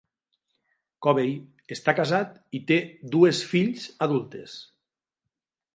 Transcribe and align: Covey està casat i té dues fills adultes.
Covey 1.07 1.29
està 1.75 1.95
casat 1.99 2.33
i 2.61 2.65
té 2.73 2.81
dues 3.17 3.45
fills 3.53 3.87
adultes. 4.09 4.59